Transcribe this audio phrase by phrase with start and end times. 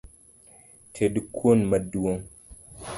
[0.93, 2.17] Ted kuon maduong’